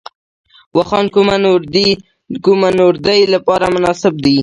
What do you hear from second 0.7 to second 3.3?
واخان د کوه نوردۍ